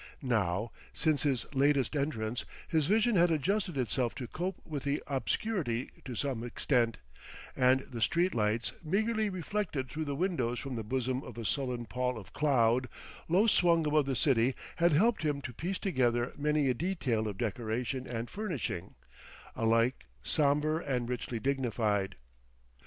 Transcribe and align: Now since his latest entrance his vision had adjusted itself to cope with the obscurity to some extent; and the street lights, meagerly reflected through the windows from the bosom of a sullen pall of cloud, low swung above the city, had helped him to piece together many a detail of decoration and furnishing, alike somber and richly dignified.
Now 0.23 0.71
since 0.93 1.21
his 1.21 1.45
latest 1.53 1.95
entrance 1.95 2.43
his 2.67 2.87
vision 2.87 3.15
had 3.17 3.29
adjusted 3.29 3.77
itself 3.77 4.15
to 4.15 4.27
cope 4.27 4.59
with 4.65 4.81
the 4.81 5.03
obscurity 5.05 5.91
to 6.05 6.15
some 6.15 6.43
extent; 6.43 6.97
and 7.55 7.81
the 7.81 8.01
street 8.01 8.33
lights, 8.33 8.73
meagerly 8.83 9.29
reflected 9.29 9.89
through 9.91 10.05
the 10.05 10.15
windows 10.15 10.57
from 10.57 10.75
the 10.75 10.83
bosom 10.83 11.21
of 11.21 11.37
a 11.37 11.45
sullen 11.45 11.85
pall 11.85 12.17
of 12.17 12.33
cloud, 12.33 12.89
low 13.29 13.45
swung 13.45 13.85
above 13.85 14.07
the 14.07 14.15
city, 14.15 14.55
had 14.77 14.93
helped 14.93 15.21
him 15.21 15.39
to 15.43 15.53
piece 15.53 15.77
together 15.77 16.33
many 16.35 16.67
a 16.67 16.73
detail 16.73 17.27
of 17.27 17.37
decoration 17.37 18.07
and 18.07 18.27
furnishing, 18.31 18.95
alike 19.55 20.07
somber 20.23 20.79
and 20.79 21.09
richly 21.09 21.39
dignified. 21.39 22.15